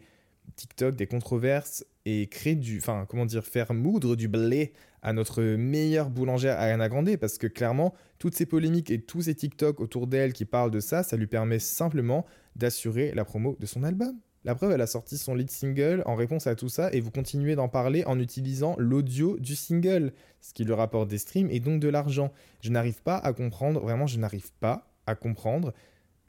[0.58, 5.42] TikTok, des controverses et créer du, enfin, comment dire, faire moudre du blé à notre
[5.42, 7.16] meilleure boulangère Ariana Grande?
[7.16, 10.82] Parce que clairement, toutes ces polémiques et tous ces TikTok autour d'elle qui parlent de
[10.82, 12.26] ça, ça lui permet simplement
[12.58, 14.20] d'assurer la promo de son album.
[14.46, 17.10] La preuve, elle a sorti son lead single en réponse à tout ça et vous
[17.10, 21.60] continuez d'en parler en utilisant l'audio du single, ce qui lui rapporte des streams et
[21.60, 22.32] donc de l'argent.
[22.62, 25.74] Je n'arrive pas à comprendre, vraiment, je n'arrive pas à comprendre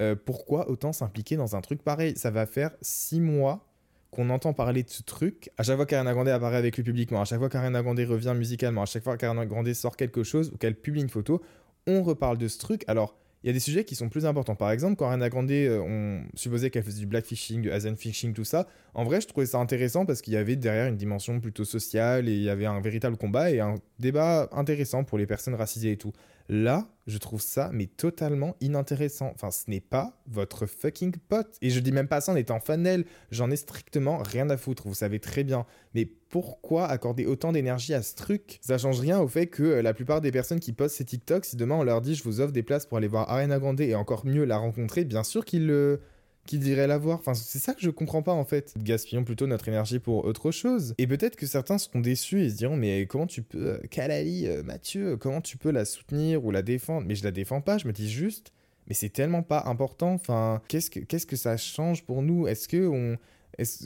[0.01, 2.17] euh, pourquoi autant s'impliquer dans un truc pareil.
[2.17, 3.67] Ça va faire six mois
[4.11, 5.51] qu'on entend parler de ce truc.
[5.59, 8.33] À chaque fois qu'Ariana Grande apparaît avec lui publiquement, à chaque fois qu'Ariana Grande revient
[8.35, 11.43] musicalement, à chaque fois qu'Ariana Grande sort quelque chose ou qu'elle publie une photo,
[11.87, 12.83] on reparle de ce truc.
[12.87, 13.15] Alors,
[13.47, 14.57] il y a des sujets qui sont plus importants.
[14.57, 18.35] Par exemple, quand Ariana Grande, euh, on supposait qu'elle faisait du blackfishing, du Asian fishing,
[18.35, 18.67] tout ça.
[18.93, 22.29] En vrai, je trouvais ça intéressant parce qu'il y avait derrière une dimension plutôt sociale
[22.29, 25.93] et il y avait un véritable combat et un débat intéressant pour les personnes racisées
[25.93, 26.11] et tout.
[26.49, 29.31] Là, je trouve ça mais totalement inintéressant.
[29.35, 31.57] Enfin, ce n'est pas votre fucking pote.
[31.63, 33.05] Et je dis même pas ça en étant fanel.
[33.31, 34.87] J'en ai strictement rien à foutre.
[34.87, 35.67] Vous savez très bien.
[35.95, 38.59] Mais pourquoi accorder autant d'énergie à ce truc?
[38.61, 41.45] Ça change rien au fait que euh, la plupart des personnes qui postent ces TikTok,
[41.45, 43.81] si demain on leur dit je vous offre des places pour aller voir Ariana Grande
[43.81, 46.01] et encore mieux la rencontrer, bien sûr qu'ils le
[46.47, 48.75] qui dirait la voir Enfin, c'est ça que je comprends pas en fait.
[48.79, 50.95] Gaspillons plutôt notre énergie pour autre chose.
[50.99, 54.47] Et peut-être que certains seront déçus et se diront mais comment tu peux, euh, Kalali,
[54.47, 57.07] euh, Mathieu, comment tu peux la soutenir ou la défendre?
[57.07, 58.53] Mais je la défends pas, je me dis juste,
[58.87, 60.15] mais c'est tellement pas important.
[60.15, 62.47] Enfin, qu'est-ce que qu'est-ce que ça change pour nous?
[62.47, 63.19] Est-ce que on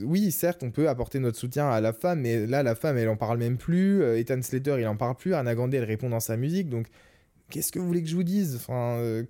[0.02, 3.08] oui, certes, on peut apporter notre soutien à la femme, mais là, la femme, elle
[3.08, 4.02] en parle même plus.
[4.02, 5.34] Euh, Ethan Slater, il en parle plus.
[5.34, 6.68] Anna Grande, elle répond dans sa musique.
[6.68, 6.86] Donc,
[7.50, 8.56] qu'est-ce que vous voulez que je vous dise?
[8.56, 9.24] Enfin, euh,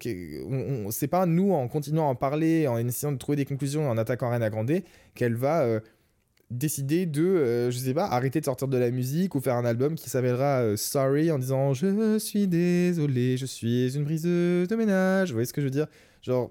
[0.90, 3.98] c'est pas nous en continuant à en parler, en essayant de trouver des conclusions, en
[3.98, 4.82] attaquant Ariana Grande,
[5.14, 5.80] qu'elle va euh,
[6.50, 9.64] décider de, euh, je sais pas, arrêter de sortir de la musique ou faire un
[9.64, 15.30] album qui s'appellera Sorry en disant je suis désolé, je suis une briseuse de ménage.
[15.30, 15.86] Vous voyez ce que je veux dire?
[16.22, 16.50] Genre,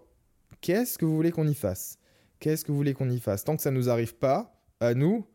[0.62, 1.98] qu'est-ce que vous voulez qu'on y fasse?
[2.40, 3.44] Qu'est-ce que vous voulez qu'on y fasse?
[3.44, 5.26] Tant que ça nous arrive pas, à nous,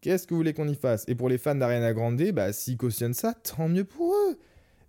[0.00, 1.04] qu'est-ce que vous voulez qu'on y fasse?
[1.08, 4.38] Et pour les fans d'Ariana Grande, bah s'ils cautionnent ça, tant mieux pour eux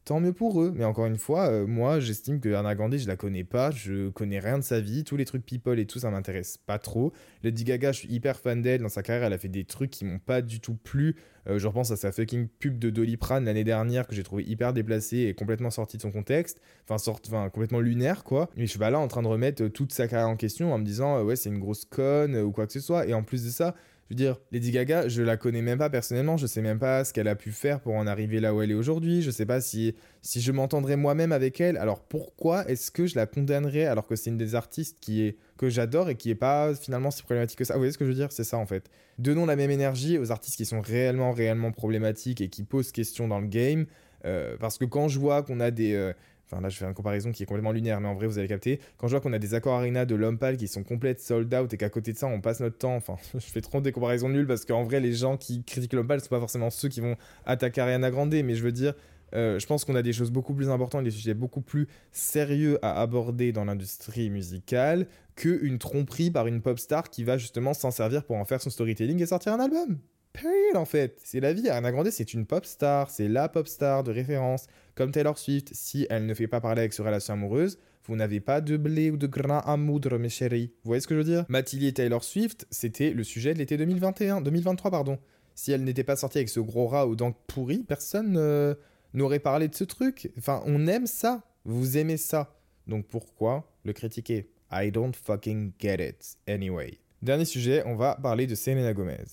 [0.05, 0.71] tant mieux pour eux.
[0.75, 4.09] Mais encore une fois, euh, moi, j'estime que Ariana Grande, je la connais pas, je
[4.09, 7.11] connais rien de sa vie, tous les trucs people et tout, ça m'intéresse pas trop.
[7.43, 9.89] Lady Gaga, je suis hyper fan d'elle, dans sa carrière, elle a fait des trucs
[9.89, 11.15] qui m'ont pas du tout plu.
[11.47, 14.73] Euh, je repense à sa fucking pub de Doliprane l'année dernière que j'ai trouvé hyper
[14.73, 18.49] déplacée et complètement sortie de son contexte, enfin, enfin complètement lunaire quoi.
[18.55, 20.73] Mais je suis pas là en train de remettre euh, toute sa carrière en question
[20.73, 23.07] en me disant ouais c'est une grosse conne ou quoi que ce soit.
[23.07, 25.89] Et en plus de ça, je veux dire, Lady Gaga, je la connais même pas
[25.89, 28.61] personnellement, je sais même pas ce qu'elle a pu faire pour en arriver là où
[28.61, 32.69] elle est aujourd'hui, je sais pas si, si je m'entendrais moi-même avec elle, alors pourquoi
[32.69, 36.09] est-ce que je la condamnerais alors que c'est une des artistes qui est, que j'adore
[36.09, 37.73] et qui est pas finalement si problématique que ça?
[37.73, 38.31] Vous voyez ce que je veux dire?
[38.31, 38.91] C'est ça en fait.
[39.17, 43.27] Donnons la même énergie aux artistes qui sont réellement, réellement problématiques et qui posent question
[43.27, 43.87] dans le game,
[44.25, 45.93] euh, parce que quand je vois qu'on a des...
[45.93, 46.13] Euh,
[46.45, 48.47] Enfin là je fais une comparaison qui est complètement lunaire, mais en vrai vous allez
[48.47, 48.79] capter.
[48.97, 51.73] Quand je vois qu'on a des accords arena de l'homme qui sont complètes sold out
[51.73, 54.29] et qu'à côté de ça on passe notre temps, enfin je fais trop des comparaisons
[54.29, 57.01] nulles parce qu'en vrai les gens qui critiquent l'homme ne sont pas forcément ceux qui
[57.01, 58.93] vont attaquer Ariana Grande, mais je veux dire,
[59.33, 62.79] euh, je pense qu'on a des choses beaucoup plus importantes, des sujets beaucoup plus sérieux
[62.81, 67.91] à aborder dans l'industrie musicale qu'une tromperie par une pop star qui va justement s'en
[67.91, 69.99] servir pour en faire son storytelling et sortir un album.
[70.35, 71.19] Period en fait.
[71.23, 71.69] C'est la vie.
[71.69, 73.09] Ariana Grande, c'est une pop star.
[73.09, 74.67] C'est la pop star de référence.
[74.95, 78.39] Comme Taylor Swift, si elle ne fait pas parler avec ses relations amoureuses, vous n'avez
[78.39, 80.71] pas de blé ou de grain à moudre, mes chéris.
[80.83, 81.45] Vous voyez ce que je veux dire?
[81.49, 85.17] Mathilde et Taylor Swift, c'était le sujet de l'été 2021, 2023, pardon.
[85.55, 88.75] Si elle n'était pas sortie avec ce gros rat aux dents pourries, personne euh,
[89.13, 90.31] n'aurait parlé de ce truc.
[90.37, 91.41] Enfin, on aime ça.
[91.63, 92.59] Vous aimez ça.
[92.87, 94.49] Donc pourquoi le critiquer?
[94.71, 96.37] I don't fucking get it.
[96.47, 96.99] Anyway.
[97.21, 99.23] Dernier sujet, on va parler de Selena Gomez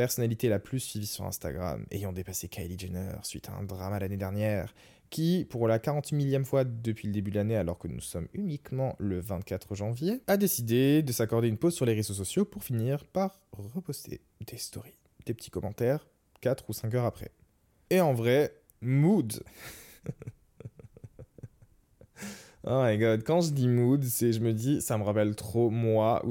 [0.00, 4.16] personnalité la plus suivie sur Instagram, ayant dépassé Kylie Jenner suite à un drama l'année
[4.16, 4.74] dernière,
[5.10, 8.26] qui, pour la 40 millième fois depuis le début de l'année, alors que nous sommes
[8.32, 12.64] uniquement le 24 janvier, a décidé de s'accorder une pause sur les réseaux sociaux pour
[12.64, 16.08] finir par reposter des stories, des petits commentaires,
[16.40, 17.30] 4 ou 5 heures après.
[17.90, 19.42] Et en vrai, mood
[22.66, 25.70] Oh my god, quand je dis mood, c'est je me dis ça me rappelle trop
[25.70, 26.22] moi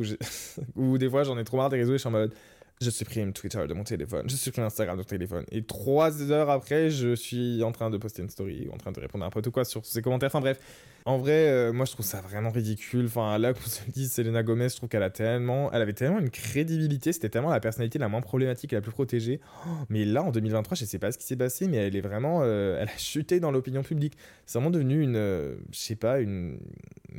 [0.76, 2.36] ou, des fois j'en ai trop marre des réseaux et je suis en mode
[2.82, 5.44] je supprime Twitter de mon téléphone, je supprime Instagram de mon téléphone.
[5.52, 9.00] Et trois heures après, je suis en train de poster une story en train de
[9.02, 10.28] répondre à un pote ou quoi sur ses commentaires.
[10.28, 10.60] Enfin bref,
[11.04, 13.08] en vrai, euh, moi je trouve ça vraiment ridicule.
[13.08, 16.20] Enfin là, qu'on se dit Selena Gomez, je trouve qu'elle a tellement, elle avait tellement
[16.20, 19.42] une crédibilité, c'était tellement la personnalité la moins problématique et la plus protégée.
[19.68, 22.02] Oh, mais là, en 2023, je sais pas ce qui s'est passé, mais elle est
[22.02, 24.14] vraiment, euh, elle a chuté dans l'opinion publique.
[24.46, 26.60] C'est vraiment devenu une, euh, je sais pas, une,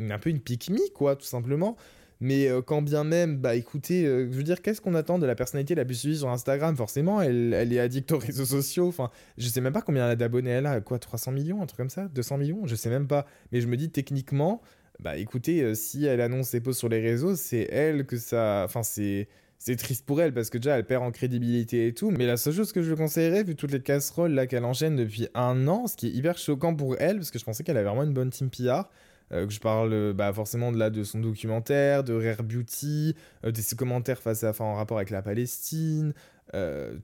[0.09, 1.77] un peu une pique quoi, tout simplement.
[2.21, 5.27] Mais euh, quand bien même, bah écoutez, euh, je veux dire, qu'est-ce qu'on attend de
[5.27, 6.77] la personnalité la plus suivie sur Instagram?
[6.77, 8.89] Forcément, elle, elle, est addicte aux réseaux sociaux.
[8.89, 10.81] Enfin, je sais même pas combien elle a d'abonnés elle a.
[10.83, 13.27] Quoi, 300 millions, un truc comme ça 200 millions Je sais même pas.
[13.53, 14.61] Mais je me dis, techniquement,
[15.01, 18.65] bah écoutez, euh, si elle annonce ses posts sur les réseaux, c'est elle que ça.
[18.65, 19.29] Enfin, c'est.
[19.63, 22.11] C'est triste pour elle parce que déjà elle perd en crédibilité et tout.
[22.11, 25.29] Mais la seule chose que je conseillerais, vu toutes les casseroles là qu'elle enchaîne depuis
[25.35, 27.87] un an, ce qui est hyper choquant pour elle, parce que je pensais qu'elle avait
[27.87, 28.89] vraiment une bonne team PR,
[29.33, 33.15] euh, que je parle euh, bah, forcément de là de son documentaire, de Rare Beauty,
[33.45, 36.13] euh, de ses commentaires face à, en rapport avec la Palestine,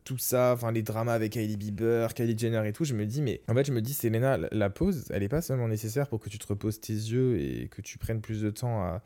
[0.03, 3.23] tout ça, enfin les dramas avec Kylie Bieber, Kylie Jenner et tout, je me dis
[3.23, 6.19] mais en fait je me dis Selena, la pause, elle est pas seulement nécessaire pour
[6.19, 9.03] que tu te reposes tes yeux et que tu prennes plus de temps à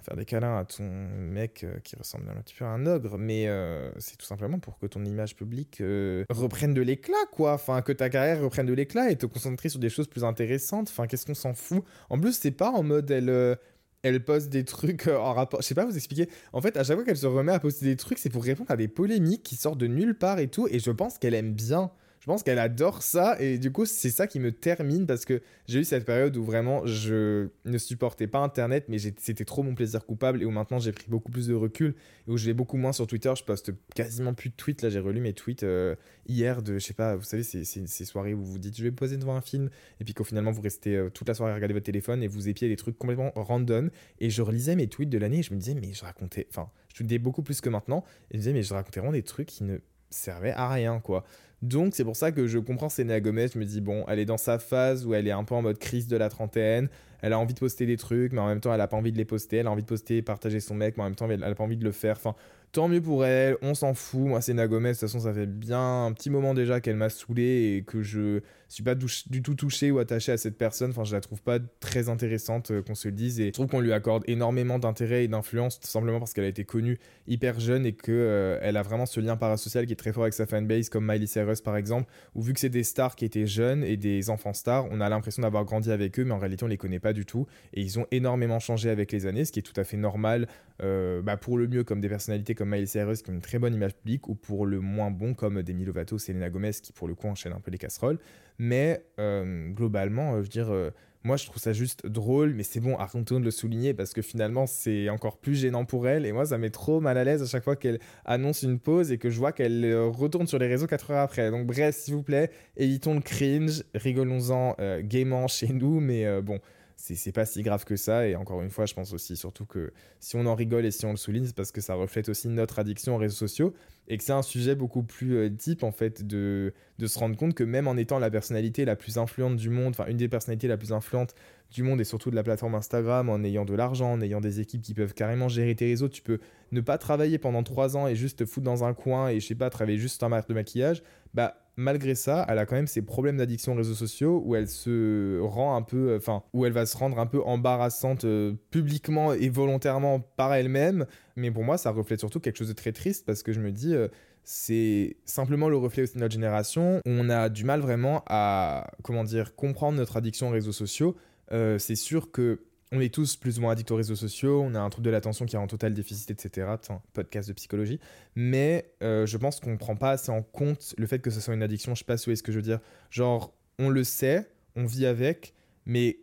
[0.00, 3.18] faire des câlins à ton mec euh, qui ressemble un petit peu à un ogre,
[3.18, 7.54] mais euh, c'est tout simplement pour que ton image publique euh, reprenne de l'éclat, quoi.
[7.54, 10.88] Enfin, que ta carrière reprenne de l'éclat et te concentrer sur des choses plus intéressantes.
[10.88, 11.84] Enfin, qu'est-ce qu'on s'en fout?
[12.08, 13.58] En plus, c'est pas en mode elle.
[14.02, 15.62] elle poste des trucs en rapport.
[15.62, 16.28] Je sais pas vous expliquer.
[16.52, 18.70] En fait, à chaque fois qu'elle se remet à poster des trucs, c'est pour répondre
[18.70, 20.68] à des polémiques qui sortent de nulle part et tout.
[20.70, 24.10] Et je pense qu'elle aime bien je pense qu'elle adore ça et du coup c'est
[24.10, 28.26] ça qui me termine parce que j'ai eu cette période où vraiment je ne supportais
[28.26, 31.46] pas internet mais c'était trop mon plaisir coupable et où maintenant j'ai pris beaucoup plus
[31.46, 31.94] de recul
[32.28, 33.32] et où je vais beaucoup moins sur Twitter.
[33.34, 34.82] Je poste quasiment plus de tweets.
[34.82, 35.96] Là j'ai relu mes tweets euh,
[36.28, 38.82] hier de je sais pas vous savez ces, ces, soirées où vous vous dites je
[38.82, 41.52] vais poser devant un film et puis qu'au finalement vous restez euh, toute la soirée
[41.52, 43.90] à regarder votre téléphone et vous épiez des trucs complètement random.
[44.18, 46.68] Et je relisais mes tweets de l'année et je me disais mais je racontais enfin
[46.88, 48.04] je tweetais beaucoup plus que maintenant.
[48.30, 49.78] Et je me disais mais je racontais vraiment des trucs qui ne
[50.10, 51.24] servait à rien, quoi.
[51.62, 54.24] Donc c'est pour ça que je comprends Selena Gomez, je me dis bon, elle est
[54.24, 56.88] dans sa phase où elle est un peu en mode crise de la trentaine,
[57.22, 59.12] elle a envie de poster des trucs, mais en même temps elle a pas envie
[59.12, 61.30] de les poster, elle a envie de poster, partager son mec, mais en même temps
[61.30, 62.16] elle a pas envie de le faire.
[62.16, 62.34] Enfin,
[62.72, 64.20] tant mieux pour elle, on s'en fout.
[64.20, 67.08] Moi, c'est Gomez, de toute façon, ça fait bien un petit moment déjà qu'elle m'a
[67.08, 70.90] saoulé et que je suis pas du tout touché ou attaché à cette personne.
[70.90, 73.40] Enfin, je la trouve pas très intéressante, euh, qu'on se le dise.
[73.40, 76.48] Et je trouve qu'on lui accorde énormément d'intérêt et d'influence, tout simplement parce qu'elle a
[76.48, 79.96] été connue hyper jeune et que euh, elle a vraiment ce lien parasocial qui est
[79.96, 82.84] très fort avec sa fanbase, comme Miley Cyrus par exemple, où vu que c'est des
[82.84, 86.24] stars qui étaient jeunes et des enfants stars, on a l'impression d'avoir grandi avec eux,
[86.24, 87.46] mais en réalité on les connaît pas du tout.
[87.74, 90.46] Et ils ont énormément changé avec les années, ce qui est tout à fait normal,
[90.82, 93.58] euh, bah, pour le mieux comme des personnalités comme Miley Cyrus qui ont une très
[93.58, 97.08] bonne image publique, ou pour le moins bon comme Demi Lovato, Selena Gomez qui pour
[97.08, 98.18] le coup enchaînent un peu les casseroles.
[98.58, 100.92] Mais euh, globalement, je veux dire
[101.22, 104.22] moi, je trouve ça juste drôle, mais c'est bon, Argenton de le souligner parce que
[104.22, 106.24] finalement, c'est encore plus gênant pour elle.
[106.24, 109.12] Et moi, ça met trop mal à l'aise à chaque fois qu'elle annonce une pause
[109.12, 111.50] et que je vois qu'elle euh, retourne sur les réseaux 4 heures après.
[111.50, 116.40] Donc, bref, s'il vous plaît, évitons le cringe, rigolons-en euh, gaiement chez nous, mais euh,
[116.40, 116.58] bon
[117.00, 118.28] c'est pas si grave que ça.
[118.28, 121.06] Et encore une fois, je pense aussi surtout que si on en rigole et si
[121.06, 123.74] on le souligne, c'est parce que ça reflète aussi notre addiction aux réseaux sociaux
[124.08, 127.36] et que c'est un sujet beaucoup plus euh, deep en fait de, de se rendre
[127.36, 130.28] compte que même en étant la personnalité la plus influente du monde, enfin une des
[130.28, 131.34] personnalités la plus influentes
[131.70, 134.60] du monde et surtout de la plateforme Instagram, en ayant de l'argent, en ayant des
[134.60, 136.38] équipes qui peuvent carrément gérer tes réseaux, tu peux
[136.72, 139.46] ne pas travailler pendant trois ans et juste te foutre dans un coin et je
[139.46, 141.02] sais pas, travailler juste en marque de maquillage,
[141.34, 144.68] bah malgré ça, elle a quand même ses problèmes d'addiction aux réseaux sociaux où elle
[144.68, 149.32] se rend un peu, enfin, où elle va se rendre un peu embarrassante euh, publiquement
[149.32, 151.06] et volontairement par elle-même.
[151.36, 153.72] Mais pour moi, ça reflète surtout quelque chose de très triste parce que je me
[153.72, 154.08] dis, euh,
[154.44, 157.00] c'est simplement le reflet aussi de notre génération.
[157.06, 161.16] On a du mal vraiment à, comment dire, comprendre notre addiction aux réseaux sociaux.
[161.52, 162.60] Euh, c'est sûr que
[162.92, 165.10] on est tous plus ou moins addicts aux réseaux sociaux, on a un trouble de
[165.10, 166.66] l'attention qui est en total déficit, etc.
[167.12, 168.00] podcast de psychologie.
[168.34, 171.40] Mais euh, je pense qu'on ne prend pas assez en compte le fait que ce
[171.40, 171.94] soit une addiction.
[171.94, 172.80] Je sais pas si vous voyez ce que je veux dire.
[173.10, 175.54] Genre, on le sait, on vit avec,
[175.86, 176.18] mais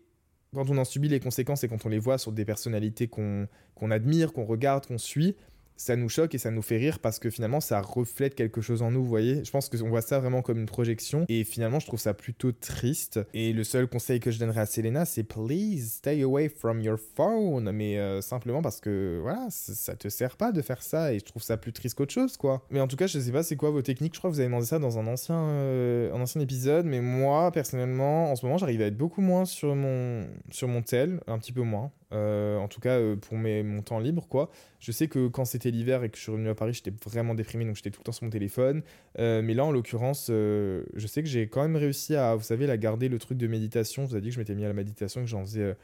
[0.54, 3.48] quand on en subit les conséquences et quand on les voit sur des personnalités qu'on
[3.90, 5.36] admire, qu'on regarde, qu'on suit,
[5.78, 8.82] ça nous choque et ça nous fait rire parce que finalement ça reflète quelque chose
[8.82, 9.44] en nous, vous voyez.
[9.46, 12.52] Je pense qu'on voit ça vraiment comme une projection et finalement je trouve ça plutôt
[12.52, 13.20] triste.
[13.34, 16.98] Et le seul conseil que je donnerais à Selena, c'est please stay away from your
[17.16, 17.72] phone.
[17.72, 21.26] Mais euh, simplement parce que voilà, ça te sert pas de faire ça et je
[21.26, 22.66] trouve ça plus triste qu'autre chose quoi.
[22.70, 24.16] Mais en tout cas, je sais pas c'est quoi vos techniques.
[24.16, 26.86] Je crois que vous avez demandé ça dans un ancien, euh, un ancien épisode.
[26.86, 30.82] Mais moi personnellement, en ce moment, j'arrive à être beaucoup moins sur mon, sur mon
[30.82, 31.92] tel, un petit peu moins.
[32.14, 34.50] Euh, en tout cas euh, pour mes, mon temps libre quoi.
[34.80, 37.36] Je sais que quand c'était l'hiver et que je suis revenu à Paris, j'étais vraiment
[37.36, 38.82] déprimé donc j'étais tout le temps sur mon téléphone.
[39.20, 42.66] Euh, mais là en l'occurrence, je sais que j'ai quand même réussi à, vous savez,
[42.66, 44.06] la garder le truc de méditation.
[44.06, 45.76] Je vous ai dit que je m'étais mis à la méditation, que j'en faisais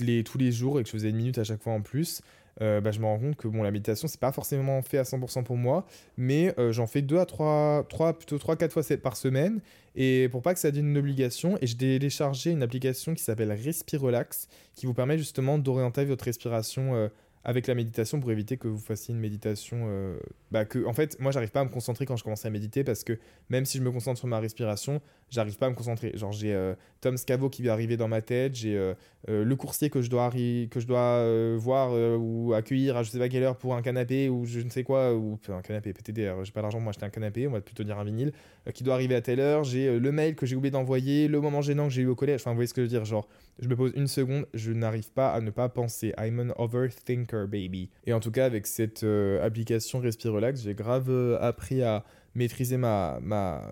[0.00, 2.22] les, tous les jours et que je faisais une minute à chaque fois en plus.
[2.60, 5.44] Bah, je me rends compte que bon, la méditation, c'est pas forcément fait à 100%
[5.44, 9.60] pour moi, mais j'en fais 2 à 3, 3 plutôt 3-4 fois par semaine.
[9.96, 13.50] Et pour pas que ça devienne une obligation, et j'ai téléchargé une application qui s'appelle
[13.50, 17.08] Respirelax, qui vous permet justement d'orienter votre respiration euh,
[17.44, 19.86] avec la méditation pour éviter que vous fassiez une méditation.
[19.88, 20.18] Euh,
[20.50, 22.84] bah que, en fait, moi, j'arrive pas à me concentrer quand je commence à méditer
[22.84, 26.12] parce que même si je me concentre sur ma respiration, j'arrive pas à me concentrer.
[26.14, 28.94] Genre, j'ai euh, Tom Scavo qui va arriver dans ma tête, j'ai euh,
[29.26, 33.28] le coursier que je dois, que je dois voir ou accueillir à je sais pas
[33.28, 36.52] quelle heure pour un canapé ou je ne sais quoi, ou un canapé PTDR, j'ai
[36.52, 38.32] pas l'argent pour m'acheter un canapé, on va plutôt dire un vinyle,
[38.72, 41.60] qui doit arriver à telle heure, j'ai le mail que j'ai oublié d'envoyer, le moment
[41.60, 43.28] gênant que j'ai eu au collège, enfin, vous voyez ce que je veux dire, genre,
[43.58, 46.12] je me pose une seconde, je n'arrive pas à ne pas penser.
[46.18, 47.90] I'm an overthinker, baby.
[48.04, 52.76] Et en tout cas, avec cette euh, application Respirelax, j'ai grave euh, appris à maîtriser
[52.76, 53.62] ma, ma,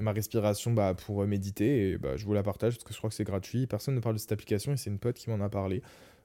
[0.00, 1.90] ma respiration bah, pour euh, méditer.
[1.90, 3.66] Et bah, je vous la partage parce que je crois que c'est gratuit.
[3.66, 5.82] Personne ne parle de cette application et c'est une pote qui m'en a parlé.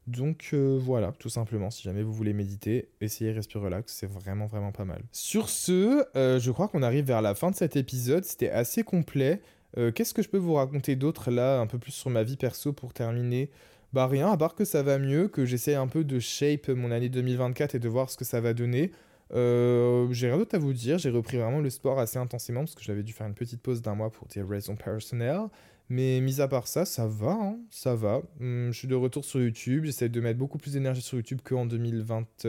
[0.08, 4.86] Donc voilà, tout simplement, si jamais vous voulez méditer, essayez Respirelax, c'est vraiment vraiment pas
[4.86, 5.02] mal.
[5.12, 9.42] Sur ce, je crois qu'on arrive vers la fin de cet épisode, c'était assez complet.
[9.78, 12.38] Euh, qu'est-ce que je peux vous raconter d'autre là, un peu plus sur ma vie
[12.38, 13.50] perso pour terminer?
[13.94, 16.92] Bah rien, à part que ça va mieux, que j'essaie un peu de shape mon
[16.92, 18.92] année 2024 et de voir ce que ça va donner.
[19.34, 22.76] Euh, j'ai rien d'autre à vous dire, j'ai repris vraiment le sport assez intensément parce
[22.76, 25.48] que j'avais dû faire une petite pause d'un mois pour des raisons personnelles.
[25.90, 28.22] Mais mis à part ça, ça va, hein, ça va.
[28.40, 31.42] Hum, je suis de retour sur YouTube, j'essaie de mettre beaucoup plus d'énergie sur YouTube
[31.44, 32.48] qu'en 2020.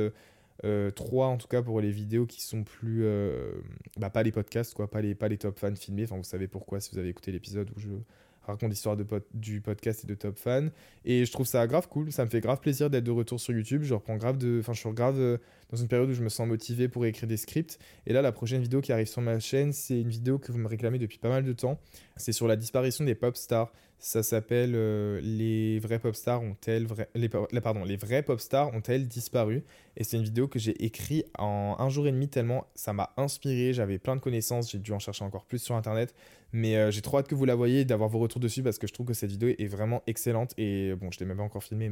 [0.95, 3.53] 3 en tout cas pour les vidéos qui sont plus euh,
[3.99, 6.49] bah, pas les podcasts quoi pas les pas les top fans filmés enfin vous savez
[6.49, 7.89] pourquoi si vous avez écouté l'épisode où je
[8.47, 8.97] raconte l'histoire
[9.35, 10.69] du podcast et de top fans
[11.05, 12.13] et je trouve ça grave cool.
[12.13, 13.83] Ça me fait grave plaisir d'être de retour sur YouTube.
[13.83, 15.39] Je reprends grave de enfin je suis grave euh,
[15.71, 17.79] dans une période où je me sens motivé pour écrire des scripts.
[18.07, 20.59] Et là la prochaine vidéo qui arrive sur ma chaîne c'est une vidéo que vous
[20.59, 21.79] me réclamez depuis pas mal de temps.
[22.17, 26.87] C'est sur la disparition des pop stars ça s'appelle euh, Les vrais pop stars ont-elles
[27.15, 27.29] les,
[27.61, 27.99] pardon, les
[28.75, 29.65] ont-elles disparu
[29.97, 33.13] Et c'est une vidéo que j'ai écrite en un jour et demi tellement ça m'a
[33.17, 36.15] inspiré, j'avais plein de connaissances, j'ai dû en chercher encore plus sur internet,
[36.53, 38.87] mais euh, j'ai trop hâte que vous la voyez, d'avoir vos retours dessus parce que
[38.87, 41.65] je trouve que cette vidéo est vraiment excellente et bon, je l'ai même pas encore
[41.65, 41.89] filmée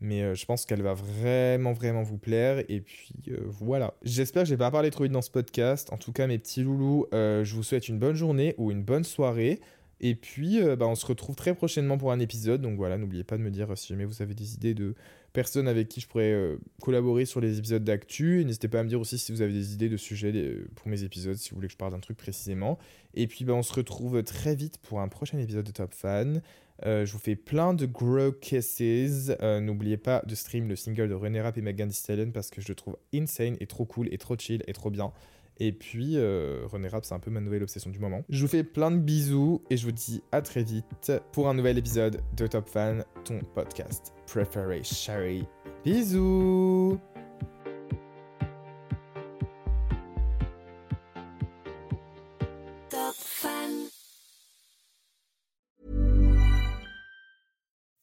[0.00, 2.62] mais euh, je pense qu'elle va vraiment, vraiment vous plaire.
[2.68, 3.12] Et puis
[3.48, 3.94] voilà.
[4.04, 5.92] J'espère que j'ai pas parlé trop vite dans ce podcast.
[5.92, 9.02] En tout cas, mes petits loulous, je vous souhaite une bonne journée ou une bonne
[9.02, 9.58] soirée.
[10.00, 12.60] Et puis, euh, bah, on se retrouve très prochainement pour un épisode.
[12.60, 14.94] Donc voilà, n'oubliez pas de me dire si jamais vous avez des idées de
[15.32, 18.44] personnes avec qui je pourrais euh, collaborer sur les épisodes d'actu.
[18.44, 20.88] N'hésitez pas à me dire aussi si vous avez des idées de sujets euh, pour
[20.88, 22.78] mes épisodes, si vous voulez que je parle d'un truc précisément.
[23.14, 26.42] Et puis, bah, on se retrouve très vite pour un prochain épisode de Top Fan.
[26.84, 29.32] je vous fais plein de grow kisses.
[29.42, 32.68] N'oubliez pas de stream le single de René Rapp et Megan Thee parce que je
[32.68, 35.12] le trouve insane et trop cool et trop chill et trop bien.
[35.60, 38.22] Et puis, euh, René Rap, c'est un peu ma nouvelle obsession du moment.
[38.28, 41.54] Je vous fais plein de bisous et je vous dis à très vite pour un
[41.54, 45.46] nouvel épisode de Top Fan, ton podcast préféré, Sherry.
[45.84, 46.98] Bisous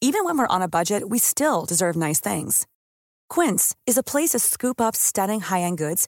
[0.02, 2.68] Even when we're on a budget, we still deserve nice things.
[3.28, 6.08] Quince is a place to scoop up stunning high-end goods